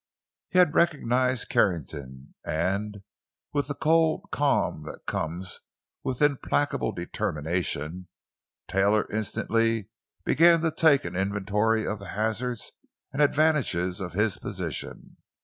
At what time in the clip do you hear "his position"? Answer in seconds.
14.13-15.17